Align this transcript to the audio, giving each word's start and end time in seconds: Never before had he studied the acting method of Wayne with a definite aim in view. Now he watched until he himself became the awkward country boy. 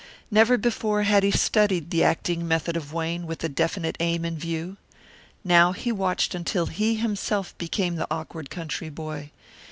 Never 0.31 0.57
before 0.57 1.03
had 1.03 1.21
he 1.21 1.29
studied 1.29 1.91
the 1.91 2.03
acting 2.03 2.47
method 2.47 2.75
of 2.75 2.91
Wayne 2.91 3.27
with 3.27 3.43
a 3.43 3.47
definite 3.49 3.97
aim 3.99 4.25
in 4.25 4.35
view. 4.35 4.77
Now 5.43 5.73
he 5.73 5.91
watched 5.91 6.33
until 6.33 6.65
he 6.65 6.95
himself 6.95 7.55
became 7.59 7.97
the 7.97 8.07
awkward 8.09 8.49
country 8.49 8.89
boy. 8.89 9.29